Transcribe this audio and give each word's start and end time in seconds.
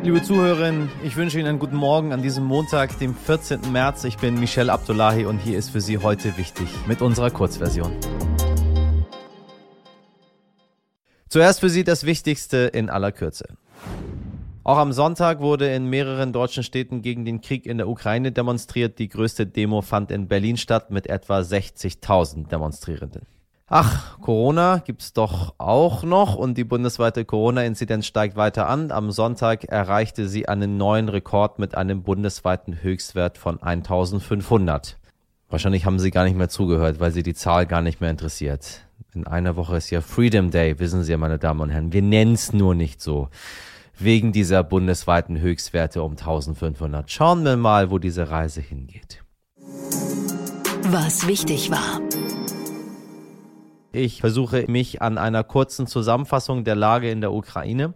Liebe 0.00 0.22
Zuhörerinnen, 0.22 0.88
ich 1.02 1.16
wünsche 1.16 1.40
Ihnen 1.40 1.48
einen 1.48 1.58
guten 1.58 1.74
Morgen 1.74 2.12
an 2.12 2.22
diesem 2.22 2.44
Montag, 2.44 2.96
dem 3.00 3.16
14. 3.16 3.72
März. 3.72 4.04
Ich 4.04 4.16
bin 4.16 4.38
Michelle 4.38 4.72
Abdullahi 4.72 5.26
und 5.26 5.38
hier 5.38 5.58
ist 5.58 5.70
für 5.70 5.80
Sie 5.80 5.98
heute 5.98 6.36
wichtig 6.38 6.68
mit 6.86 7.02
unserer 7.02 7.30
Kurzversion. 7.30 7.90
Zuerst 11.28 11.58
für 11.58 11.68
Sie 11.68 11.82
das 11.82 12.06
Wichtigste 12.06 12.58
in 12.58 12.90
aller 12.90 13.10
Kürze. 13.10 13.46
Auch 14.62 14.78
am 14.78 14.92
Sonntag 14.92 15.40
wurde 15.40 15.74
in 15.74 15.86
mehreren 15.86 16.32
deutschen 16.32 16.62
Städten 16.62 17.02
gegen 17.02 17.24
den 17.24 17.40
Krieg 17.40 17.66
in 17.66 17.78
der 17.78 17.88
Ukraine 17.88 18.30
demonstriert. 18.30 19.00
Die 19.00 19.08
größte 19.08 19.46
Demo 19.46 19.82
fand 19.82 20.12
in 20.12 20.28
Berlin 20.28 20.58
statt 20.58 20.92
mit 20.92 21.08
etwa 21.08 21.40
60.000 21.40 22.48
Demonstrierenden. 22.48 23.26
Ach, 23.70 24.18
Corona 24.20 24.78
gibt's 24.78 25.12
doch 25.12 25.54
auch 25.58 26.02
noch 26.02 26.36
und 26.36 26.56
die 26.56 26.64
bundesweite 26.64 27.26
Corona-Inzidenz 27.26 28.06
steigt 28.06 28.34
weiter 28.34 28.66
an. 28.66 28.90
Am 28.90 29.10
Sonntag 29.10 29.64
erreichte 29.64 30.26
sie 30.26 30.48
einen 30.48 30.78
neuen 30.78 31.10
Rekord 31.10 31.58
mit 31.58 31.74
einem 31.74 32.02
bundesweiten 32.02 32.82
Höchstwert 32.82 33.36
von 33.36 33.62
1500. 33.62 34.96
Wahrscheinlich 35.50 35.84
haben 35.84 35.98
Sie 35.98 36.10
gar 36.10 36.24
nicht 36.24 36.36
mehr 36.36 36.48
zugehört, 36.48 36.98
weil 36.98 37.10
Sie 37.10 37.22
die 37.22 37.34
Zahl 37.34 37.66
gar 37.66 37.82
nicht 37.82 38.00
mehr 38.00 38.10
interessiert. 38.10 38.86
In 39.14 39.26
einer 39.26 39.56
Woche 39.56 39.76
ist 39.76 39.90
ja 39.90 40.00
Freedom 40.00 40.50
Day, 40.50 40.78
wissen 40.78 41.04
Sie, 41.04 41.16
meine 41.16 41.38
Damen 41.38 41.60
und 41.60 41.70
Herren. 41.70 41.92
Wir 41.92 42.02
nennen's 42.02 42.54
nur 42.54 42.74
nicht 42.74 43.02
so. 43.02 43.28
Wegen 43.98 44.32
dieser 44.32 44.62
bundesweiten 44.62 45.40
Höchstwerte 45.40 46.02
um 46.02 46.12
1500. 46.12 47.10
Schauen 47.10 47.44
wir 47.44 47.56
mal, 47.56 47.90
wo 47.90 47.98
diese 47.98 48.30
Reise 48.30 48.60
hingeht. 48.60 49.22
Was 50.90 51.26
wichtig 51.26 51.70
war. 51.70 52.00
Ich 53.98 54.20
versuche 54.20 54.64
mich 54.68 55.02
an 55.02 55.18
einer 55.18 55.42
kurzen 55.42 55.88
Zusammenfassung 55.88 56.62
der 56.62 56.76
Lage 56.76 57.10
in 57.10 57.20
der 57.20 57.32
Ukraine. 57.32 57.94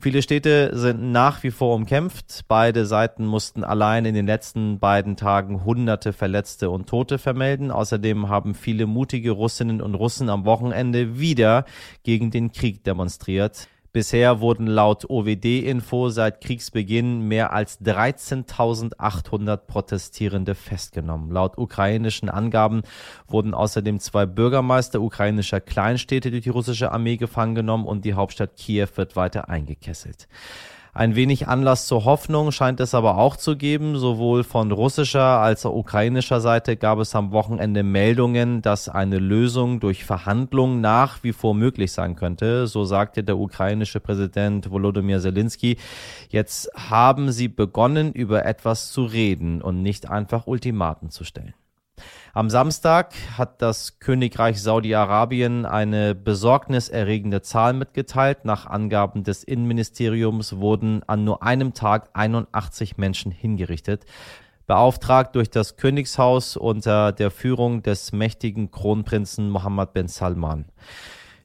Viele 0.00 0.20
Städte 0.20 0.76
sind 0.76 1.12
nach 1.12 1.44
wie 1.44 1.52
vor 1.52 1.76
umkämpft. 1.76 2.42
Beide 2.48 2.86
Seiten 2.86 3.24
mussten 3.24 3.62
allein 3.62 4.04
in 4.04 4.14
den 4.14 4.26
letzten 4.26 4.80
beiden 4.80 5.16
Tagen 5.16 5.64
hunderte 5.64 6.12
Verletzte 6.12 6.70
und 6.70 6.88
Tote 6.88 7.18
vermelden. 7.18 7.70
Außerdem 7.70 8.28
haben 8.28 8.56
viele 8.56 8.86
mutige 8.86 9.30
Russinnen 9.30 9.80
und 9.80 9.94
Russen 9.94 10.28
am 10.28 10.44
Wochenende 10.44 11.20
wieder 11.20 11.66
gegen 12.02 12.32
den 12.32 12.50
Krieg 12.50 12.82
demonstriert. 12.82 13.68
Bisher 13.98 14.40
wurden 14.40 14.68
laut 14.68 15.10
OWD-Info 15.10 16.10
seit 16.10 16.40
Kriegsbeginn 16.40 17.26
mehr 17.26 17.52
als 17.52 17.80
13.800 17.80 19.56
Protestierende 19.56 20.54
festgenommen. 20.54 21.32
Laut 21.32 21.58
ukrainischen 21.58 22.28
Angaben 22.28 22.82
wurden 23.26 23.54
außerdem 23.54 23.98
zwei 23.98 24.24
Bürgermeister 24.24 25.00
ukrainischer 25.00 25.60
Kleinstädte 25.60 26.30
durch 26.30 26.44
die 26.44 26.50
russische 26.50 26.92
Armee 26.92 27.16
gefangen 27.16 27.56
genommen 27.56 27.86
und 27.86 28.04
die 28.04 28.14
Hauptstadt 28.14 28.56
Kiew 28.56 28.86
wird 28.94 29.16
weiter 29.16 29.48
eingekesselt. 29.48 30.28
Ein 30.94 31.14
wenig 31.14 31.48
Anlass 31.48 31.86
zur 31.86 32.04
Hoffnung 32.04 32.50
scheint 32.50 32.80
es 32.80 32.94
aber 32.94 33.18
auch 33.18 33.36
zu 33.36 33.56
geben. 33.56 33.96
Sowohl 33.98 34.42
von 34.42 34.72
russischer 34.72 35.40
als 35.40 35.64
auch 35.66 35.74
ukrainischer 35.74 36.40
Seite 36.40 36.76
gab 36.76 36.98
es 36.98 37.14
am 37.14 37.32
Wochenende 37.32 37.82
Meldungen, 37.82 38.62
dass 38.62 38.88
eine 38.88 39.18
Lösung 39.18 39.80
durch 39.80 40.04
Verhandlungen 40.04 40.80
nach 40.80 41.22
wie 41.22 41.32
vor 41.32 41.54
möglich 41.54 41.92
sein 41.92 42.16
könnte. 42.16 42.66
So 42.66 42.84
sagte 42.84 43.22
der 43.22 43.38
ukrainische 43.38 44.00
Präsident 44.00 44.70
Volodymyr 44.70 45.20
Zelensky. 45.20 45.76
Jetzt 46.30 46.70
haben 46.74 47.32
sie 47.32 47.48
begonnen, 47.48 48.12
über 48.12 48.46
etwas 48.46 48.90
zu 48.90 49.04
reden 49.04 49.62
und 49.62 49.82
nicht 49.82 50.10
einfach 50.10 50.46
Ultimaten 50.46 51.10
zu 51.10 51.24
stellen. 51.24 51.54
Am 52.34 52.50
Samstag 52.50 53.14
hat 53.36 53.62
das 53.62 53.98
Königreich 54.00 54.62
Saudi-Arabien 54.62 55.64
eine 55.64 56.14
besorgniserregende 56.14 57.42
Zahl 57.42 57.72
mitgeteilt. 57.72 58.44
Nach 58.44 58.66
Angaben 58.66 59.24
des 59.24 59.44
Innenministeriums 59.44 60.56
wurden 60.56 61.02
an 61.06 61.24
nur 61.24 61.42
einem 61.42 61.74
Tag 61.74 62.10
81 62.12 62.98
Menschen 62.98 63.32
hingerichtet 63.32 64.04
beauftragt 64.68 65.34
durch 65.34 65.48
das 65.50 65.76
Königshaus 65.76 66.56
unter 66.56 67.10
der 67.10 67.30
Führung 67.30 67.82
des 67.82 68.12
mächtigen 68.12 68.70
Kronprinzen 68.70 69.48
Mohammed 69.48 69.94
bin 69.94 70.08
Salman. 70.08 70.66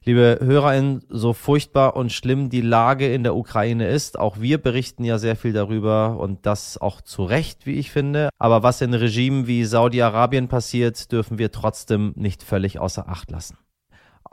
Liebe 0.06 0.38
HörerInnen, 0.42 1.02
so 1.08 1.32
furchtbar 1.32 1.96
und 1.96 2.12
schlimm 2.12 2.50
die 2.50 2.60
Lage 2.60 3.10
in 3.10 3.22
der 3.22 3.34
Ukraine 3.34 3.88
ist, 3.88 4.18
auch 4.18 4.38
wir 4.38 4.58
berichten 4.58 5.02
ja 5.02 5.16
sehr 5.16 5.34
viel 5.34 5.54
darüber 5.54 6.18
und 6.18 6.44
das 6.44 6.76
auch 6.76 7.00
zu 7.00 7.24
Recht, 7.24 7.64
wie 7.64 7.76
ich 7.76 7.90
finde. 7.90 8.28
Aber 8.38 8.62
was 8.62 8.82
in 8.82 8.92
Regimen 8.92 9.46
wie 9.46 9.64
Saudi-Arabien 9.64 10.48
passiert, 10.48 11.10
dürfen 11.10 11.38
wir 11.38 11.52
trotzdem 11.52 12.12
nicht 12.16 12.42
völlig 12.42 12.78
außer 12.78 13.08
Acht 13.08 13.30
lassen. 13.30 13.56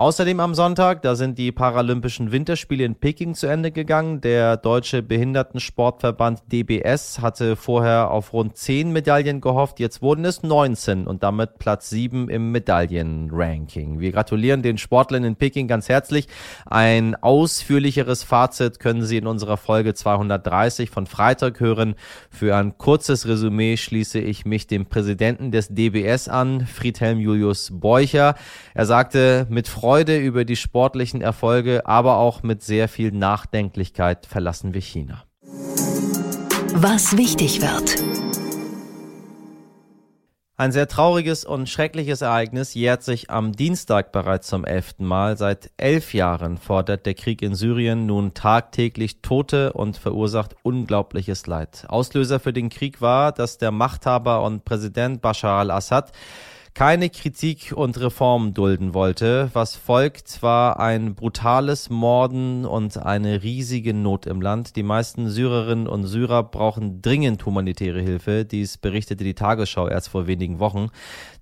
Außerdem 0.02 0.40
am 0.40 0.56
Sonntag, 0.56 1.04
da 1.04 1.14
sind 1.14 1.38
die 1.38 1.52
Paralympischen 1.52 2.32
Winterspiele 2.32 2.84
in 2.86 2.96
Peking 2.96 3.36
zu 3.36 3.46
Ende 3.46 3.70
gegangen. 3.70 4.20
Der 4.20 4.58
Deutsche 4.58 5.04
Behindertensportverband 5.04 6.42
DBS 6.52 7.20
hatte 7.20 7.56
vorher 7.56 8.10
auf 8.10 8.34
rund 8.34 8.58
10 8.58 8.92
Medaillen 8.92 9.42
gehofft. 9.42 9.80
Jetzt 9.80 10.02
wurden 10.02 10.26
es 10.26 10.42
19 10.42 11.06
und 11.06 11.22
damit 11.22 11.60
Platz 11.60 11.92
7 11.92 12.30
im 12.30 12.52
Medaillenranking. 12.52 14.00
Wir 14.00 14.12
gratulieren 14.12 14.64
den 14.64 14.80
Sportlern 14.80 15.24
in 15.24 15.36
Peking 15.36 15.68
ganz 15.68 15.88
herzlich. 15.88 16.28
Ein 16.66 17.14
ausführlicheres 17.14 18.24
Fazit 18.24 18.80
können 18.80 19.04
Sie 19.04 19.18
in 19.18 19.28
unserer 19.28 19.58
Folge 19.58 19.94
230 19.94 20.90
von 20.90 21.06
Freitag 21.06 21.60
hören. 21.60 21.94
Für 22.32 22.56
ein 22.56 22.76
kurzes 22.80 23.28
Resümee 23.28 23.78
schließe 23.78 24.18
ich 24.18 24.46
mich 24.46 24.66
dem 24.66 24.88
Präsidenten 24.88 25.52
des 25.52 25.68
DBS 25.68 26.28
an, 26.28 26.66
Friedhelm 26.66 27.20
Julius 27.20 27.70
Beucher. 27.72 28.34
Er 28.74 28.88
sagte, 28.88 29.46
mit 29.48 29.68
Freude 29.68 29.91
Freude 29.92 30.18
über 30.20 30.46
die 30.46 30.56
sportlichen 30.56 31.20
Erfolge, 31.20 31.86
aber 31.86 32.16
auch 32.16 32.44
mit 32.44 32.64
sehr 32.64 32.88
viel 32.88 33.12
Nachdenklichkeit 33.12 34.26
verlassen 34.26 34.74
wir 34.74 34.80
China. 34.80 35.26
Was 36.74 37.18
wichtig 37.18 37.62
wird. 37.62 38.02
Ein 40.56 40.72
sehr 40.72 40.88
trauriges 40.88 41.44
und 41.44 41.68
schreckliches 41.68 42.22
Ereignis 42.22 42.74
jährt 42.74 43.04
sich 43.04 43.30
am 43.30 43.52
Dienstag 43.52 44.14
bereits 44.14 44.48
zum 44.48 44.64
elften 44.64 45.06
Mal. 45.06 45.36
Seit 45.36 45.72
elf 45.76 46.14
Jahren 46.14 46.58
fordert 46.58 47.06
der 47.06 47.14
Krieg 47.16 47.42
in 47.42 47.54
Syrien 47.54 48.06
nun 48.06 48.34
tagtäglich 48.34 49.22
Tote 49.22 49.74
und 49.74 49.98
verursacht 49.98 50.56
unglaubliches 50.64 51.48
Leid. 51.48 51.84
Auslöser 51.90 52.40
für 52.40 52.54
den 52.54 52.70
Krieg 52.70 53.02
war, 53.02 53.34
dass 53.34 53.58
der 53.58 53.72
Machthaber 53.72 54.42
und 54.44 54.64
Präsident 54.64 55.22
Bashar 55.22 55.60
al-Assad 55.60 56.14
keine 56.74 57.10
Kritik 57.10 57.74
und 57.76 58.00
Reformen 58.00 58.54
dulden 58.54 58.94
wollte. 58.94 59.50
Was 59.54 59.76
folgt, 59.76 60.42
war 60.42 60.80
ein 60.80 61.16
brutales 61.16 61.90
Morden 61.90 62.66
und 62.66 62.98
eine 62.98 63.44
riesige 63.44 63.94
Not 63.94 64.26
im 64.26 64.42
Land. 64.42 64.76
Die 64.76 64.84
meisten 64.84 65.30
Syrerinnen 65.30 65.88
und 65.88 66.06
Syrer 66.06 66.44
brauchen 66.44 67.02
dringend 67.02 67.46
humanitäre 67.46 68.02
Hilfe. 68.02 68.46
Dies 68.46 68.78
berichtete 68.78 69.24
die 69.24 69.34
Tagesschau 69.34 69.88
erst 69.88 70.10
vor 70.10 70.28
wenigen 70.28 70.60
Wochen. 70.60 70.88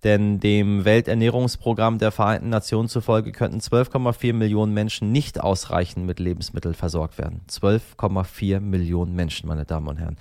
Denn 0.03 0.39
dem 0.39 0.85
Welternährungsprogramm 0.85 1.99
der 1.99 2.11
Vereinten 2.11 2.49
Nationen 2.49 2.89
zufolge 2.89 3.31
könnten 3.31 3.59
12,4 3.59 4.33
Millionen 4.33 4.73
Menschen 4.73 5.11
nicht 5.11 5.39
ausreichend 5.39 6.05
mit 6.05 6.19
Lebensmitteln 6.19 6.73
versorgt 6.73 7.17
werden. 7.17 7.41
12,4 7.49 8.61
Millionen 8.61 9.13
Menschen, 9.13 9.47
meine 9.47 9.65
Damen 9.65 9.89
und 9.89 9.97
Herren. 9.97 10.17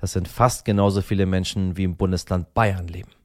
Das 0.00 0.12
sind 0.12 0.26
fast 0.26 0.64
genauso 0.64 1.02
viele 1.02 1.26
Menschen, 1.26 1.76
wie 1.76 1.84
im 1.84 1.96
Bundesland 1.96 2.54
Bayern 2.54 2.88
leben. 2.88 3.17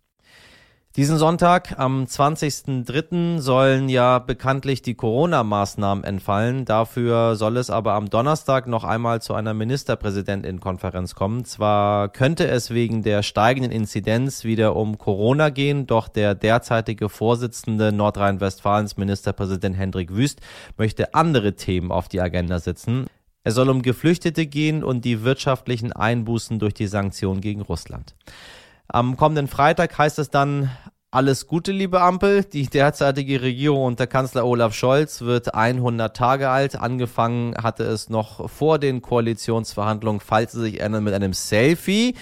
Diesen 0.95 1.17
Sonntag, 1.17 1.79
am 1.79 2.03
20.03., 2.03 3.39
sollen 3.39 3.89
ja 3.89 4.19
bekanntlich 4.19 4.83
die 4.83 4.93
Corona-Maßnahmen 4.93 6.03
entfallen. 6.03 6.65
Dafür 6.65 7.35
soll 7.35 7.57
es 7.57 7.71
aber 7.71 7.93
am 7.93 8.11
Donnerstag 8.11 8.67
noch 8.67 8.83
einmal 8.83 9.19
zu 9.19 9.33
einer 9.33 9.55
Ministerpräsidentin-Konferenz 9.55 11.15
kommen. 11.15 11.45
Zwar 11.45 12.09
könnte 12.09 12.47
es 12.47 12.69
wegen 12.69 13.01
der 13.01 13.23
steigenden 13.23 13.71
Inzidenz 13.71 14.43
wieder 14.43 14.75
um 14.75 14.99
Corona 14.99 15.49
gehen, 15.49 15.87
doch 15.87 16.07
der 16.09 16.35
derzeitige 16.35 17.09
Vorsitzende 17.09 17.91
Nordrhein-Westfalens, 17.91 18.95
Ministerpräsident 18.95 19.75
Hendrik 19.75 20.13
Wüst, 20.13 20.41
möchte 20.77 21.15
andere 21.15 21.55
Themen 21.55 21.91
auf 21.91 22.07
die 22.07 22.21
Agenda 22.21 22.59
setzen. 22.59 23.07
Es 23.43 23.55
soll 23.55 23.69
um 23.69 23.81
Geflüchtete 23.81 24.45
gehen 24.45 24.83
und 24.83 25.05
die 25.05 25.23
wirtschaftlichen 25.23 25.91
Einbußen 25.91 26.59
durch 26.59 26.75
die 26.75 26.85
Sanktionen 26.85 27.41
gegen 27.41 27.61
Russland. 27.61 28.13
Am 28.95 29.17
kommenden 29.17 29.47
Freitag 29.47 29.97
heißt 29.97 30.19
es 30.19 30.29
dann 30.29 30.69
alles 31.09 31.47
Gute, 31.47 31.71
liebe 31.71 31.99
Ampel. 31.99 32.43
Die 32.43 32.67
derzeitige 32.67 33.41
Regierung 33.41 33.85
unter 33.85 34.05
Kanzler 34.05 34.45
Olaf 34.45 34.75
Scholz 34.75 35.21
wird 35.21 35.55
100 35.55 36.15
Tage 36.15 36.49
alt. 36.49 36.79
Angefangen 36.79 37.55
hatte 37.55 37.85
es 37.85 38.11
noch 38.11 38.47
vor 38.51 38.77
den 38.77 39.01
Koalitionsverhandlungen, 39.01 40.21
falls 40.21 40.51
Sie 40.51 40.61
sich 40.61 40.79
erinnern, 40.79 41.03
mit 41.03 41.15
einem 41.15 41.33
Selfie. 41.33 42.13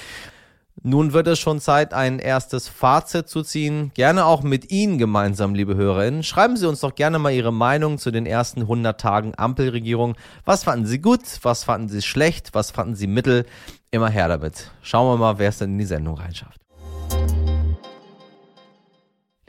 Nun 0.81 1.11
wird 1.11 1.27
es 1.27 1.39
schon 1.39 1.59
Zeit, 1.59 1.93
ein 1.93 2.19
erstes 2.19 2.69
Fazit 2.69 3.27
zu 3.27 3.43
ziehen. 3.43 3.91
Gerne 3.93 4.25
auch 4.25 4.41
mit 4.41 4.71
Ihnen 4.71 4.97
gemeinsam, 4.97 5.53
liebe 5.53 5.75
Hörerinnen. 5.75 6.23
Schreiben 6.23 6.55
Sie 6.55 6.69
uns 6.69 6.79
doch 6.79 6.95
gerne 6.95 7.19
mal 7.19 7.33
Ihre 7.33 7.51
Meinung 7.51 7.97
zu 7.97 8.11
den 8.11 8.25
ersten 8.25 8.61
100 8.61 8.97
Tagen 8.97 9.33
Ampelregierung. 9.35 10.15
Was 10.45 10.63
fanden 10.63 10.85
Sie 10.85 11.01
gut? 11.01 11.23
Was 11.41 11.65
fanden 11.65 11.89
Sie 11.89 12.01
schlecht? 12.01 12.53
Was 12.53 12.71
fanden 12.71 12.95
Sie 12.95 13.07
mittel? 13.07 13.45
Immer 13.91 14.09
her 14.09 14.29
damit. 14.29 14.71
Schauen 14.81 15.13
wir 15.13 15.17
mal, 15.17 15.37
wer 15.37 15.49
es 15.49 15.57
denn 15.57 15.73
in 15.73 15.79
die 15.79 15.85
Sendung 15.85 16.17
reinschafft. 16.17 16.60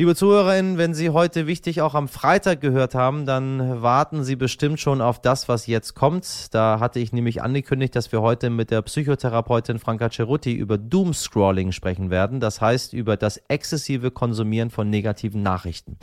Liebe 0.02 0.16
Zuhörerinnen, 0.16 0.78
wenn 0.78 0.94
Sie 0.94 1.10
heute 1.10 1.46
wichtig 1.46 1.80
auch 1.80 1.94
am 1.94 2.08
Freitag 2.08 2.60
gehört 2.60 2.96
haben, 2.96 3.24
dann 3.24 3.82
warten 3.82 4.24
Sie 4.24 4.34
bestimmt 4.34 4.80
schon 4.80 5.00
auf 5.00 5.22
das, 5.22 5.48
was 5.48 5.68
jetzt 5.68 5.94
kommt. 5.94 6.52
Da 6.52 6.80
hatte 6.80 6.98
ich 6.98 7.12
nämlich 7.12 7.40
angekündigt, 7.40 7.94
dass 7.94 8.10
wir 8.10 8.20
heute 8.20 8.50
mit 8.50 8.72
der 8.72 8.82
Psychotherapeutin 8.82 9.78
Franka 9.78 10.10
Cerutti 10.10 10.54
über 10.54 10.76
Doomscrolling 10.76 11.70
sprechen 11.70 12.10
werden. 12.10 12.40
Das 12.40 12.60
heißt 12.60 12.94
über 12.94 13.16
das 13.16 13.36
exzessive 13.46 14.10
Konsumieren 14.10 14.70
von 14.70 14.90
negativen 14.90 15.40
Nachrichten. 15.44 15.98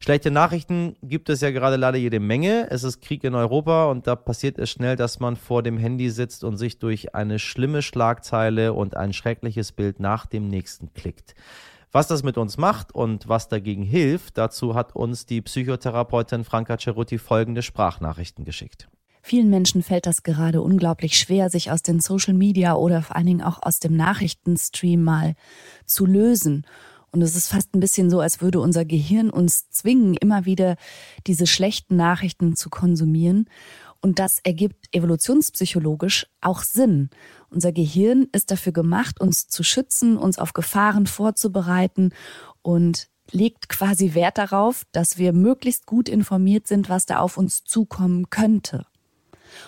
Schlechte 0.00 0.30
Nachrichten 0.30 0.96
gibt 1.02 1.30
es 1.30 1.40
ja 1.40 1.50
gerade 1.50 1.76
leider 1.76 1.96
jede 1.96 2.20
Menge. 2.20 2.66
Es 2.68 2.84
ist 2.84 3.00
Krieg 3.00 3.24
in 3.24 3.34
Europa 3.34 3.86
und 3.86 4.06
da 4.06 4.16
passiert 4.16 4.58
es 4.58 4.68
schnell, 4.68 4.96
dass 4.96 5.18
man 5.18 5.36
vor 5.36 5.62
dem 5.62 5.78
Handy 5.78 6.10
sitzt 6.10 6.44
und 6.44 6.58
sich 6.58 6.78
durch 6.78 7.14
eine 7.14 7.38
schlimme 7.38 7.80
Schlagzeile 7.80 8.74
und 8.74 8.98
ein 8.98 9.14
schreckliches 9.14 9.72
Bild 9.72 9.98
nach 9.98 10.26
dem 10.26 10.48
nächsten 10.48 10.92
klickt. 10.92 11.34
Was 11.92 12.06
das 12.06 12.22
mit 12.22 12.38
uns 12.38 12.56
macht 12.56 12.94
und 12.94 13.28
was 13.28 13.48
dagegen 13.48 13.82
hilft, 13.82 14.38
dazu 14.38 14.76
hat 14.76 14.94
uns 14.94 15.26
die 15.26 15.42
Psychotherapeutin 15.42 16.44
Franka 16.44 16.78
Cerutti 16.78 17.18
folgende 17.18 17.62
Sprachnachrichten 17.62 18.44
geschickt. 18.44 18.88
Vielen 19.22 19.50
Menschen 19.50 19.82
fällt 19.82 20.06
das 20.06 20.22
gerade 20.22 20.62
unglaublich 20.62 21.18
schwer, 21.18 21.50
sich 21.50 21.70
aus 21.70 21.82
den 21.82 22.00
Social 22.00 22.32
Media 22.32 22.74
oder 22.74 23.02
vor 23.02 23.16
allen 23.16 23.26
Dingen 23.26 23.42
auch 23.42 23.60
aus 23.62 23.80
dem 23.80 23.96
Nachrichtenstream 23.96 25.02
mal 25.02 25.34
zu 25.84 26.06
lösen. 26.06 26.64
Und 27.10 27.22
es 27.22 27.34
ist 27.34 27.48
fast 27.48 27.74
ein 27.74 27.80
bisschen 27.80 28.08
so, 28.08 28.20
als 28.20 28.40
würde 28.40 28.60
unser 28.60 28.84
Gehirn 28.84 29.30
uns 29.30 29.68
zwingen, 29.68 30.14
immer 30.14 30.44
wieder 30.44 30.76
diese 31.26 31.48
schlechten 31.48 31.96
Nachrichten 31.96 32.54
zu 32.54 32.70
konsumieren. 32.70 33.48
Und 34.02 34.18
das 34.18 34.40
ergibt 34.42 34.88
evolutionspsychologisch 34.92 36.26
auch 36.40 36.62
Sinn. 36.62 37.10
Unser 37.50 37.72
Gehirn 37.72 38.28
ist 38.32 38.50
dafür 38.50 38.72
gemacht, 38.72 39.20
uns 39.20 39.48
zu 39.48 39.62
schützen, 39.62 40.16
uns 40.16 40.38
auf 40.38 40.54
Gefahren 40.54 41.06
vorzubereiten 41.06 42.14
und 42.62 43.08
legt 43.30 43.68
quasi 43.68 44.14
Wert 44.14 44.38
darauf, 44.38 44.84
dass 44.92 45.18
wir 45.18 45.32
möglichst 45.32 45.86
gut 45.86 46.08
informiert 46.08 46.66
sind, 46.66 46.88
was 46.88 47.06
da 47.06 47.18
auf 47.18 47.36
uns 47.36 47.64
zukommen 47.64 48.30
könnte. 48.30 48.86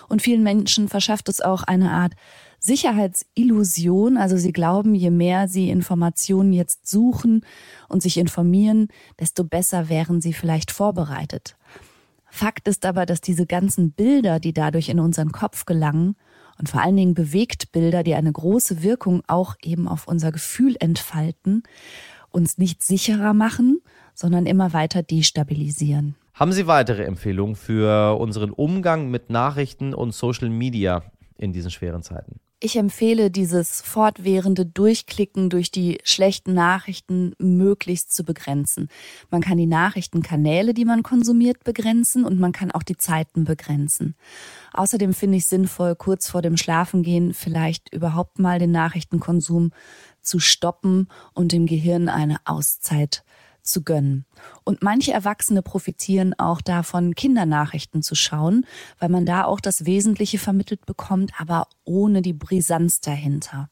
Und 0.07 0.21
vielen 0.21 0.43
Menschen 0.43 0.87
verschafft 0.89 1.29
es 1.29 1.41
auch 1.41 1.63
eine 1.63 1.91
Art 1.91 2.13
Sicherheitsillusion. 2.59 4.17
Also 4.17 4.37
sie 4.37 4.53
glauben, 4.53 4.95
je 4.95 5.11
mehr 5.11 5.47
sie 5.47 5.69
Informationen 5.69 6.53
jetzt 6.53 6.87
suchen 6.87 7.45
und 7.89 8.01
sich 8.01 8.17
informieren, 8.17 8.87
desto 9.19 9.43
besser 9.43 9.89
wären 9.89 10.21
sie 10.21 10.33
vielleicht 10.33 10.71
vorbereitet. 10.71 11.57
Fakt 12.35 12.67
ist 12.67 12.83
aber, 12.87 13.05
dass 13.05 13.21
diese 13.21 13.45
ganzen 13.45 13.91
Bilder, 13.91 14.39
die 14.39 14.53
dadurch 14.53 14.89
in 14.89 14.99
unseren 14.99 15.31
Kopf 15.31 15.65
gelangen, 15.65 16.15
und 16.57 16.67
vor 16.67 16.81
allen 16.81 16.97
Dingen 16.97 17.13
Bewegtbilder, 17.13 18.01
die 18.01 18.15
eine 18.15 18.31
große 18.31 18.81
Wirkung 18.81 19.21
auch 19.27 19.55
eben 19.61 19.87
auf 19.87 20.07
unser 20.07 20.31
Gefühl 20.31 20.75
entfalten, 20.79 21.61
uns 22.31 22.57
nicht 22.57 22.81
sicherer 22.81 23.35
machen, 23.35 23.81
sondern 24.15 24.47
immer 24.47 24.73
weiter 24.73 25.03
destabilisieren. 25.03 26.15
Haben 26.33 26.53
Sie 26.53 26.65
weitere 26.65 27.03
Empfehlungen 27.03 27.55
für 27.55 28.17
unseren 28.19 28.49
Umgang 28.49 29.11
mit 29.11 29.29
Nachrichten 29.29 29.93
und 29.93 30.11
Social 30.15 30.49
Media 30.49 31.03
in 31.37 31.53
diesen 31.53 31.69
schweren 31.69 32.01
Zeiten? 32.01 32.39
Ich 32.65 32.77
empfehle 32.77 33.29
dieses 33.29 33.81
fortwährende 33.81 34.65
Durchklicken 34.65 35.49
durch 35.49 35.69
die 35.69 35.97
schlechten 36.05 36.53
Nachrichten 36.53 37.33
möglichst 37.37 38.13
zu 38.13 38.23
begrenzen. 38.23 38.87
Man 39.29 39.41
kann 39.41 39.57
die 39.57 39.65
Nachrichtenkanäle, 39.65 40.73
die 40.73 40.85
man 40.85 41.03
konsumiert, 41.03 41.65
begrenzen 41.65 42.23
und 42.23 42.39
man 42.39 42.53
kann 42.53 42.71
auch 42.71 42.83
die 42.83 42.95
Zeiten 42.95 43.43
begrenzen. 43.43 44.15
Außerdem 44.71 45.13
finde 45.13 45.39
ich 45.39 45.47
sinnvoll, 45.47 45.97
kurz 45.97 46.29
vor 46.29 46.41
dem 46.41 46.55
Schlafengehen 46.55 47.33
vielleicht 47.33 47.93
überhaupt 47.93 48.39
mal 48.39 48.59
den 48.59 48.71
Nachrichtenkonsum 48.71 49.71
zu 50.21 50.39
stoppen 50.39 51.09
und 51.33 51.51
dem 51.51 51.65
Gehirn 51.65 52.07
eine 52.07 52.37
Auszeit 52.45 53.25
zu 53.63 53.83
gönnen. 53.83 54.25
Und 54.63 54.83
manche 54.83 55.13
Erwachsene 55.13 55.61
profitieren 55.61 56.33
auch 56.37 56.61
davon, 56.61 57.15
Kindernachrichten 57.15 58.03
zu 58.03 58.15
schauen, 58.15 58.65
weil 58.99 59.09
man 59.09 59.25
da 59.25 59.45
auch 59.45 59.59
das 59.59 59.85
Wesentliche 59.85 60.37
vermittelt 60.37 60.85
bekommt, 60.85 61.31
aber 61.39 61.67
ohne 61.83 62.21
die 62.21 62.33
Brisanz 62.33 63.01
dahinter. 63.01 63.69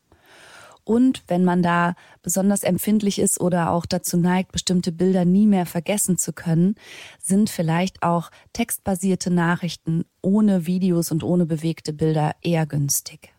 Und 0.83 1.23
wenn 1.27 1.43
man 1.43 1.61
da 1.61 1.93
besonders 2.21 2.63
empfindlich 2.63 3.19
ist 3.19 3.39
oder 3.39 3.71
auch 3.71 3.85
dazu 3.85 4.17
neigt, 4.17 4.51
bestimmte 4.51 4.91
Bilder 4.91 5.25
nie 5.25 5.45
mehr 5.45 5.65
vergessen 5.65 6.17
zu 6.17 6.33
können, 6.33 6.75
sind 7.21 7.49
vielleicht 7.49 8.01
auch 8.01 8.31
textbasierte 8.53 9.31
Nachrichten 9.31 10.05
ohne 10.21 10.65
Videos 10.65 11.11
und 11.11 11.23
ohne 11.23 11.45
bewegte 11.45 11.93
Bilder 11.93 12.35
eher 12.41 12.65
günstig. 12.65 13.33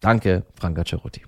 Danke, 0.00 0.46
Franka 0.54 0.84
Ceruti. 0.84 1.22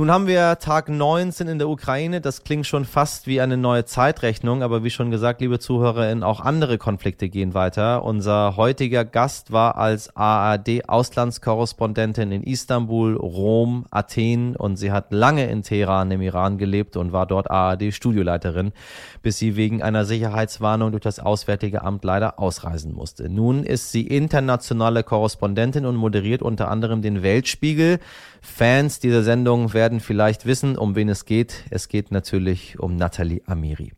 Nun 0.00 0.10
haben 0.10 0.26
wir 0.26 0.58
Tag 0.58 0.88
19 0.88 1.46
in 1.46 1.58
der 1.58 1.68
Ukraine. 1.68 2.22
Das 2.22 2.42
klingt 2.42 2.66
schon 2.66 2.86
fast 2.86 3.26
wie 3.26 3.42
eine 3.42 3.58
neue 3.58 3.84
Zeitrechnung, 3.84 4.62
aber 4.62 4.82
wie 4.82 4.88
schon 4.88 5.10
gesagt, 5.10 5.42
liebe 5.42 5.58
ZuhörerInnen, 5.58 6.24
auch 6.24 6.40
andere 6.40 6.78
Konflikte 6.78 7.28
gehen 7.28 7.52
weiter. 7.52 8.02
Unser 8.02 8.56
heutiger 8.56 9.04
Gast 9.04 9.52
war 9.52 9.76
als 9.76 10.16
ARD-Auslandskorrespondentin 10.16 12.32
in 12.32 12.42
Istanbul, 12.42 13.14
Rom, 13.14 13.84
Athen 13.90 14.56
und 14.56 14.76
sie 14.76 14.90
hat 14.90 15.12
lange 15.12 15.50
in 15.50 15.62
Teheran 15.62 16.10
im 16.10 16.22
Iran 16.22 16.56
gelebt 16.56 16.96
und 16.96 17.12
war 17.12 17.26
dort 17.26 17.50
ARD-Studioleiterin, 17.50 18.72
bis 19.20 19.36
sie 19.36 19.56
wegen 19.56 19.82
einer 19.82 20.06
Sicherheitswarnung 20.06 20.92
durch 20.92 21.02
das 21.02 21.20
Auswärtige 21.20 21.82
Amt 21.82 22.06
leider 22.06 22.38
ausreisen 22.38 22.94
musste. 22.94 23.28
Nun 23.28 23.64
ist 23.64 23.92
sie 23.92 24.06
internationale 24.06 25.02
Korrespondentin 25.02 25.84
und 25.84 25.96
moderiert 25.96 26.40
unter 26.40 26.70
anderem 26.70 27.02
den 27.02 27.22
Weltspiegel. 27.22 27.98
Fans 28.40 29.00
dieser 29.00 29.22
Sendung 29.22 29.74
werden 29.74 29.89
vielleicht 29.98 30.46
wissen, 30.46 30.78
um 30.78 30.94
wen 30.94 31.08
es 31.08 31.24
geht. 31.24 31.64
Es 31.70 31.88
geht 31.88 32.12
natürlich 32.12 32.78
um 32.78 32.94
Nathalie 32.94 33.42
Amiri. 33.46 33.92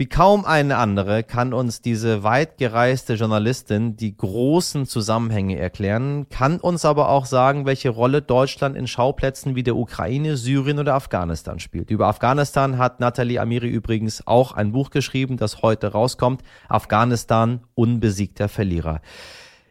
Wie 0.00 0.06
kaum 0.06 0.46
eine 0.46 0.78
andere 0.78 1.22
kann 1.22 1.52
uns 1.52 1.82
diese 1.82 2.22
weit 2.22 2.56
gereiste 2.56 3.16
Journalistin 3.16 3.98
die 3.98 4.16
großen 4.16 4.86
Zusammenhänge 4.86 5.58
erklären, 5.58 6.26
kann 6.30 6.58
uns 6.58 6.86
aber 6.86 7.10
auch 7.10 7.26
sagen, 7.26 7.66
welche 7.66 7.90
Rolle 7.90 8.22
Deutschland 8.22 8.78
in 8.78 8.86
Schauplätzen 8.86 9.56
wie 9.56 9.62
der 9.62 9.76
Ukraine, 9.76 10.38
Syrien 10.38 10.78
oder 10.78 10.94
Afghanistan 10.94 11.58
spielt. 11.58 11.90
Über 11.90 12.06
Afghanistan 12.06 12.78
hat 12.78 13.00
Nathalie 13.00 13.42
Amiri 13.42 13.68
übrigens 13.68 14.26
auch 14.26 14.52
ein 14.52 14.72
Buch 14.72 14.88
geschrieben, 14.88 15.36
das 15.36 15.60
heute 15.60 15.88
rauskommt. 15.88 16.44
Afghanistan, 16.70 17.60
unbesiegter 17.74 18.48
Verlierer. 18.48 19.02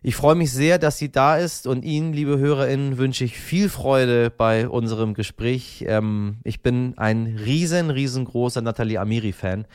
Ich 0.01 0.15
freue 0.15 0.35
mich 0.35 0.51
sehr, 0.53 0.79
dass 0.79 0.97
sie 0.97 1.11
da 1.11 1.35
ist 1.35 1.67
und 1.67 1.83
Ihnen, 1.83 2.13
liebe 2.13 2.37
HörerInnen, 2.37 2.97
wünsche 2.97 3.25
ich 3.25 3.37
viel 3.37 3.67
Freude 3.67 4.29
bei 4.29 4.69
unserem 4.69 5.13
Gespräch. 5.13 5.83
Ähm, 5.87 6.37
ich 6.43 6.61
bin 6.61 6.97
ein 6.97 7.37
riesen, 7.43 7.89
riesengroßer 7.89 8.61
Nathalie 8.61 8.99
Amiri-Fan, 8.99 9.65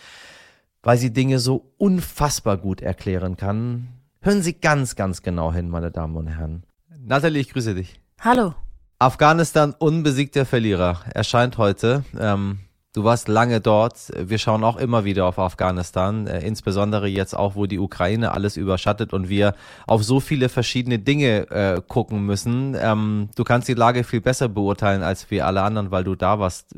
weil 0.83 0.97
sie 0.97 1.13
Dinge 1.13 1.39
so 1.41 1.73
unfassbar 1.77 2.57
gut 2.57 2.81
erklären 2.81 3.37
kann. 3.37 3.89
Hören 4.23 4.43
Sie 4.43 4.55
ganz, 4.55 4.97
ganz 4.97 5.21
genau 5.21 5.53
hin, 5.53 5.69
meine 5.69 5.91
Damen 5.91 6.17
und 6.17 6.29
Herren. 6.29 6.65
Nathalie, 6.99 7.43
ich 7.43 7.51
grüße 7.51 7.75
dich. 7.75 8.01
Hallo. 8.19 8.55
Afghanistan 8.99 9.75
unbesiegter 9.79 10.47
Verlierer 10.47 11.05
erscheint 11.13 11.59
heute. 11.59 12.05
Ähm, 12.19 12.61
Du 12.95 13.03
warst 13.03 13.27
lange 13.27 13.61
dort. 13.61 14.13
Wir 14.17 14.39
schauen 14.39 14.63
auch 14.63 14.77
immer 14.77 15.05
wieder 15.05 15.27
auf 15.27 15.41
Afghanistan, 15.41 16.29
äh, 16.29 16.47
insbesondere 16.47 17.09
jetzt 17.09 17.37
auch, 17.37 17.57
wo 17.57 17.67
die 17.67 17.81
Ukraine 17.81 18.31
alles 18.31 18.57
überschattet 18.57 19.13
und 19.13 19.29
wir 19.29 19.57
auf 19.89 20.05
so 20.05 20.21
viele 20.21 20.49
verschiedene 20.49 21.01
Dinge 21.01 21.51
äh, 21.51 21.83
gucken 21.87 22.25
müssen. 22.25 22.77
Ähm, 22.81 23.31
du 23.35 23.43
kannst 23.43 23.67
die 23.67 23.75
Lage 23.75 24.05
viel 24.05 24.21
besser 24.21 24.49
beurteilen 24.49 25.03
als 25.03 25.29
wir 25.33 25.45
alle 25.45 25.63
anderen, 25.63 25.91
weil 25.91 26.05
du 26.05 26.15
da 26.15 26.39
warst. 26.39 26.69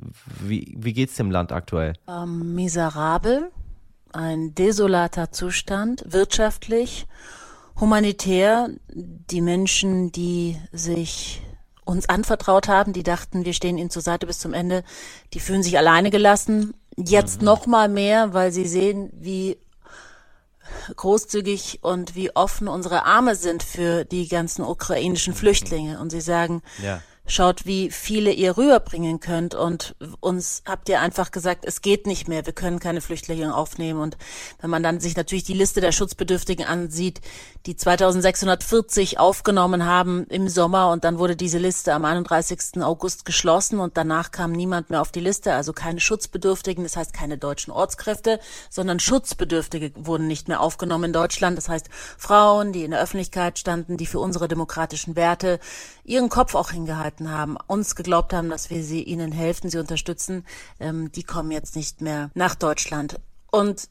Wie, 0.41 0.75
wie 0.79 0.95
geht's 0.95 1.17
dem 1.17 1.31
Land 1.31 1.53
aktuell? 1.53 1.93
Ähm, 2.09 2.55
miserabel, 2.55 3.51
ein 4.15 4.55
desolater 4.55 5.33
Zustand, 5.33 6.03
wirtschaftlich, 6.09 7.07
humanitär. 7.79 8.71
Die 8.89 9.43
Menschen, 9.43 10.13
die 10.13 10.57
sich 10.73 11.43
uns 11.87 12.09
anvertraut 12.09 12.69
haben, 12.69 12.93
die 12.93 13.03
dachten, 13.03 13.47
wir 13.47 13.55
stehen 13.55 13.79
ihnen 13.79 13.91
zur 13.91 14.03
Seite 14.03 14.27
bis 14.27 14.39
zum 14.39 14.53
Ende, 14.53 14.85
die 15.33 15.41
fühlen 15.41 15.63
sich 15.63 15.79
alleine 15.79 16.11
gelassen. 16.11 16.75
Jetzt 16.97 17.41
mhm. 17.41 17.47
noch 17.47 17.67
mal 17.67 17.89
mehr, 17.89 18.35
weil 18.35 18.53
sie 18.53 18.67
sehen, 18.67 19.11
wie 19.15 19.57
großzügig 20.97 21.79
und 21.83 22.15
wie 22.15 22.35
offen 22.35 22.69
unsere 22.69 23.05
Arme 23.05 23.37
sind 23.37 23.63
für 23.63 24.05
die 24.05 24.29
ganzen 24.29 24.63
ukrainischen 24.63 25.33
Flüchtlinge. 25.33 26.01
Und 26.01 26.11
sie 26.11 26.21
sagen, 26.21 26.63
ja 26.83 27.01
schaut, 27.27 27.67
wie 27.67 27.91
viele 27.91 28.33
ihr 28.33 28.57
rüberbringen 28.57 29.21
könnt. 29.21 29.55
Und 29.55 29.97
uns 30.21 30.63
habt 30.67 30.89
ihr 30.89 31.01
einfach 31.01 31.31
gesagt, 31.31 31.65
es 31.65 31.83
geht 31.83 32.07
nicht 32.07 32.29
mehr, 32.29 32.47
wir 32.47 32.53
können 32.53 32.79
keine 32.79 33.01
Flüchtlinge 33.01 33.55
aufnehmen. 33.55 34.01
Und 34.01 34.17
wenn 34.61 34.71
man 34.71 34.83
dann 34.83 35.01
sich 35.01 35.17
natürlich 35.17 35.45
die 35.45 35.55
Liste 35.55 35.81
der 35.81 35.93
Schutzbedürftigen 35.93 36.65
ansieht, 36.65 37.21
die 37.67 37.77
2640 37.77 39.19
aufgenommen 39.19 39.85
haben 39.85 40.27
im 40.29 40.49
Sommer 40.49 40.91
und 40.91 41.05
dann 41.05 41.19
wurde 41.19 41.35
diese 41.35 41.59
Liste 41.59 41.93
am 41.95 42.05
31. 42.05 42.83
August 42.83 43.25
geschlossen 43.25 43.81
und 43.81 43.97
danach 43.97 44.31
kam 44.31 44.53
niemand 44.53 44.91
mehr 44.91 45.01
auf 45.01 45.11
die 45.11 45.21
Liste, 45.21 45.53
also 45.53 45.73
keine 45.73 46.01
Schutzbedürftigen, 46.01 46.85
das 46.85 46.97
heißt 46.97 47.13
keine 47.13 47.39
deutschen 47.39 47.73
Ortskräfte, 47.73 48.39
sondern 48.71 49.01
Schutzbedürftige 49.01 49.93
wurden 49.97 50.29
nicht 50.29 50.47
mehr 50.49 50.61
aufgenommen 50.61 51.05
in 51.05 51.13
Deutschland. 51.13 51.59
Das 51.59 51.69
heißt 51.69 51.89
Frauen, 52.17 52.73
die 52.73 52.85
in 52.85 52.93
der 52.93 53.01
Öffentlichkeit 53.01 53.59
standen, 53.59 53.97
die 53.97 54.07
für 54.07 54.21
unsere 54.21 54.47
demokratischen 54.47 55.17
Werte 55.17 55.59
ihren 56.05 56.29
Kopf 56.29 56.55
auch 56.55 56.71
hingehalten 56.71 57.16
gehalten 57.17 57.31
haben, 57.31 57.57
uns 57.67 57.95
geglaubt 57.95 58.33
haben, 58.33 58.51
dass 58.51 58.71
wir 58.71 58.83
sie 58.83 59.03
ihnen 59.03 59.33
helfen, 59.33 59.71
sie 59.71 59.79
unterstützen, 59.79 60.45
ähm, 60.81 61.11
die 61.13 61.23
kommen 61.23 61.51
jetzt 61.51 61.77
nicht 61.77 62.01
mehr 62.01 62.31
nach 62.35 62.55
Deutschland. 62.55 63.19
Und 63.51 63.89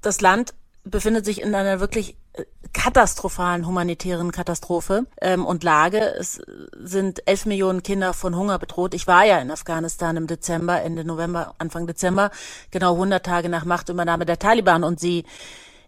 das 0.00 0.20
Land 0.20 0.54
befindet 0.84 1.24
sich 1.24 1.42
in 1.42 1.54
einer 1.54 1.80
wirklich 1.80 2.16
äh, 2.32 2.44
katastrophalen 2.72 3.66
humanitären 3.66 4.32
Katastrophe 4.32 5.06
ähm, 5.20 5.44
und 5.44 5.64
Lage. 5.64 6.00
Es 6.18 6.40
sind 6.78 7.26
elf 7.26 7.46
Millionen 7.46 7.82
Kinder 7.82 8.14
von 8.14 8.36
Hunger 8.36 8.58
bedroht. 8.58 8.94
Ich 8.94 9.06
war 9.06 9.24
ja 9.24 9.38
in 9.38 9.50
Afghanistan 9.50 10.16
im 10.16 10.26
Dezember, 10.26 10.80
Ende 10.82 11.04
November, 11.04 11.54
Anfang 11.58 11.86
Dezember, 11.86 12.30
genau 12.70 12.94
100 12.94 13.24
Tage 13.24 13.48
nach 13.48 13.64
Machtübernahme 13.64 14.24
der 14.24 14.38
Taliban 14.38 14.84
und 14.84 15.00
sie 15.00 15.24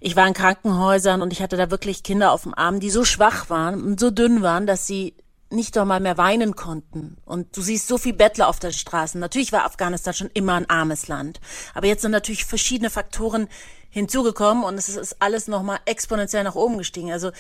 ich 0.05 0.17
war 0.17 0.27
in 0.27 0.35
Krankenhäusern 0.35 1.23
und 1.23 1.33
ich 1.33 1.41
hatte 1.41 1.57
da 1.57 1.71
wirklich 1.71 2.03
Kinder 2.03 2.33
auf 2.33 2.43
dem 2.43 2.55
Arm, 2.55 2.81
die 2.81 2.91
so 2.91 3.05
schwach 3.05 3.51
waren 3.51 3.81
und 3.81 4.01
so 4.01 4.11
dünn 4.11 4.43
waren, 4.43 4.67
dass 4.67 4.85
sie 4.85 5.15
nicht 5.53 5.77
einmal 5.79 6.01
mehr 6.01 6.19
weinen 6.19 6.57
konnten. 6.57 7.17
Und 7.25 7.57
du 7.57 7.63
siehst 7.63 7.89
so 7.89 7.99
viel 7.99 8.13
Bettler 8.13 8.49
auf 8.49 8.59
den 8.59 8.73
Straßen. 8.73 9.21
Natürlich 9.21 9.53
war 9.53 9.65
Afghanistan 9.65 10.15
schon 10.15 10.31
immer 10.35 10.55
ein 10.55 10.69
armes 10.69 11.09
Land. 11.09 11.41
Aber 11.75 11.87
jetzt 11.87 12.03
sind 12.03 12.11
natürlich 12.11 12.45
verschiedene 12.45 12.91
Faktoren 12.91 13.49
hinzugekommen 13.91 14.65
und 14.65 14.75
es 14.75 14.89
ist 14.89 15.17
alles 15.21 15.49
nochmal 15.49 15.81
exponentiell 15.85 16.45
nach 16.45 16.55
oben 16.55 16.79
gestiegen. 16.79 17.13
Also 17.13 17.31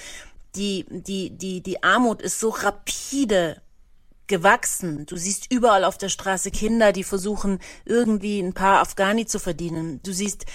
die, 0.54 0.84
die, 0.90 1.30
die, 1.30 1.62
die 1.62 1.82
Armut 1.82 2.20
ist 2.20 2.38
so 2.38 2.50
rapide 2.50 3.62
gewachsen. 4.26 5.06
Du 5.06 5.16
siehst 5.16 5.52
überall 5.52 5.84
auf 5.84 5.98
der 5.98 6.08
Straße 6.08 6.50
Kinder, 6.50 6.92
die 6.92 7.04
versuchen, 7.04 7.58
irgendwie 7.84 8.40
ein 8.40 8.52
paar 8.52 8.80
Afghani 8.80 9.26
zu 9.26 9.38
verdienen. 9.38 10.00
Du 10.02 10.12
siehst 10.12 10.46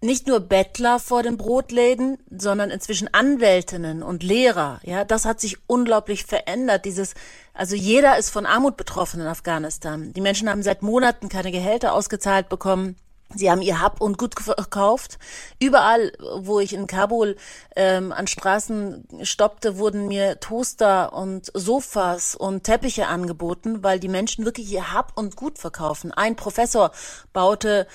nicht 0.00 0.26
nur 0.26 0.40
Bettler 0.40 1.00
vor 1.00 1.22
den 1.22 1.36
Brotläden, 1.36 2.18
sondern 2.30 2.70
inzwischen 2.70 3.12
Anwältinnen 3.12 4.02
und 4.02 4.22
Lehrer. 4.22 4.80
Ja, 4.84 5.04
das 5.04 5.24
hat 5.24 5.40
sich 5.40 5.58
unglaublich 5.66 6.24
verändert. 6.24 6.84
Dieses, 6.84 7.14
also 7.52 7.74
jeder 7.74 8.16
ist 8.18 8.30
von 8.30 8.46
Armut 8.46 8.76
betroffen 8.76 9.20
in 9.20 9.26
Afghanistan. 9.26 10.12
Die 10.12 10.20
Menschen 10.20 10.48
haben 10.48 10.62
seit 10.62 10.82
Monaten 10.82 11.28
keine 11.28 11.50
Gehälter 11.50 11.94
ausgezahlt 11.94 12.48
bekommen. 12.48 12.96
Sie 13.34 13.50
haben 13.50 13.60
ihr 13.60 13.80
Hab 13.82 14.00
und 14.00 14.16
Gut 14.16 14.34
verkauft. 14.40 15.18
Überall, 15.60 16.12
wo 16.38 16.60
ich 16.60 16.72
in 16.72 16.86
Kabul 16.86 17.36
ähm, 17.76 18.10
an 18.10 18.26
Straßen 18.26 19.06
stoppte, 19.22 19.76
wurden 19.76 20.08
mir 20.08 20.40
Toaster 20.40 21.12
und 21.12 21.50
Sofas 21.52 22.34
und 22.34 22.64
Teppiche 22.64 23.06
angeboten, 23.06 23.82
weil 23.82 24.00
die 24.00 24.08
Menschen 24.08 24.46
wirklich 24.46 24.72
ihr 24.72 24.94
Hab 24.94 25.18
und 25.18 25.36
Gut 25.36 25.58
verkaufen. 25.58 26.10
Ein 26.10 26.36
Professor 26.36 26.90
baute 27.34 27.86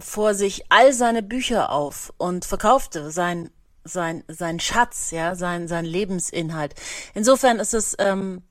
vor 0.00 0.34
sich 0.34 0.64
all 0.70 0.92
seine 0.92 1.22
Bücher 1.22 1.70
auf 1.72 2.12
und 2.18 2.44
verkaufte 2.44 3.10
sein 3.10 3.50
sein 3.84 4.22
sein 4.28 4.60
Schatz, 4.60 5.10
ja, 5.10 5.34
sein 5.34 5.68
sein 5.68 5.84
Lebensinhalt. 5.84 6.74
Insofern 7.14 7.58
ist 7.58 7.74
es 7.74 7.96
ähm, 7.98 8.42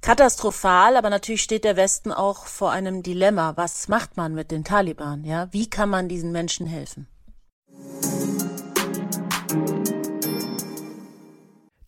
katastrophal, 0.00 0.96
aber 0.96 1.10
natürlich 1.10 1.42
steht 1.42 1.64
der 1.64 1.76
Westen 1.76 2.12
auch 2.12 2.46
vor 2.46 2.70
einem 2.70 3.02
Dilemma. 3.02 3.56
Was 3.56 3.88
macht 3.88 4.16
man 4.16 4.34
mit 4.34 4.50
den 4.50 4.64
Taliban? 4.64 5.24
Ja, 5.24 5.48
wie 5.52 5.68
kann 5.68 5.90
man 5.90 6.08
diesen 6.08 6.32
Menschen 6.32 6.66
helfen? 6.66 7.06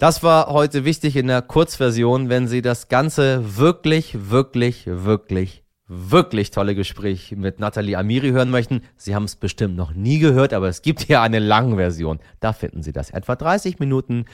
Das 0.02 0.24
war 0.24 0.48
heute 0.48 0.84
wichtig 0.84 1.14
in 1.14 1.28
der 1.28 1.42
Kurzversion, 1.42 2.28
wenn 2.28 2.48
Sie 2.48 2.60
das 2.60 2.88
Ganze 2.88 3.56
wirklich, 3.56 4.30
wirklich, 4.30 4.86
wirklich, 4.86 5.61
wirklich 5.92 6.50
tolle 6.50 6.74
Gespräch 6.74 7.34
mit 7.36 7.60
Nathalie 7.60 7.96
Amiri 7.96 8.30
hören 8.30 8.50
möchten. 8.50 8.82
Sie 8.96 9.14
haben 9.14 9.24
es 9.24 9.36
bestimmt 9.36 9.76
noch 9.76 9.94
nie 9.94 10.18
gehört, 10.18 10.52
aber 10.52 10.68
es 10.68 10.82
gibt 10.82 11.02
hier 11.02 11.20
eine 11.20 11.38
lange 11.38 11.76
Version. 11.76 12.18
Da 12.40 12.52
finden 12.52 12.82
Sie 12.82 12.92
das. 12.92 13.10
Etwa 13.10 13.36
30 13.36 13.78
Minuten 13.78 14.26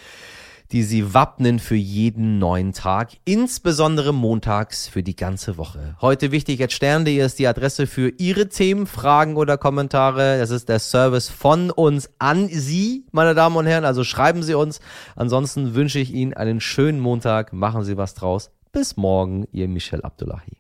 die 0.73 0.83
sie 0.83 1.15
wappnen 1.15 1.59
für 1.59 1.77
jeden 1.77 2.39
neuen 2.39 2.73
Tag, 2.73 3.13
insbesondere 3.25 4.13
montags 4.13 4.87
für 4.87 5.03
die 5.03 5.17
ganze 5.17 5.57
Woche. 5.57 5.97
Heute 6.01 6.31
wichtig, 6.31 6.59
jetzt 6.59 6.75
stern.de 6.75 7.17
ist 7.17 7.39
die 7.39 7.47
Adresse 7.47 7.87
für 7.87 8.13
Ihre 8.19 8.49
Themen, 8.49 8.87
Fragen 8.87 9.37
oder 9.37 9.57
Kommentare. 9.57 10.39
Das 10.39 10.51
ist 10.51 10.69
der 10.69 10.79
Service 10.79 11.29
von 11.29 11.71
uns 11.71 12.11
an 12.19 12.49
Sie, 12.49 13.07
meine 13.13 13.35
Damen 13.35 13.57
und 13.57 13.67
Herren. 13.67 13.85
Also 13.85 14.05
schreiben 14.05 14.43
Sie 14.43 14.55
uns. 14.55 14.81
Ansonsten 15.17 15.75
wünsche 15.75 15.99
ich 15.99 16.13
Ihnen 16.13 16.35
einen 16.35 16.61
schönen 16.61 17.01
Montag. 17.01 17.53
Machen 17.53 17.85
Sie 17.85 17.97
was 17.97 18.15
draus. 18.15 18.51
Bis 18.71 18.97
morgen, 18.99 19.47
Ihr 19.53 19.69
Michel 19.69 20.03
Abdullahi. 20.03 20.59